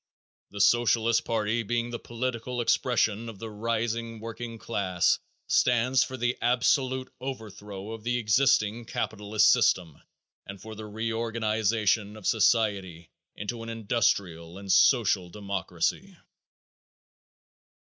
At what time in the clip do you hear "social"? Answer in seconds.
14.71-15.29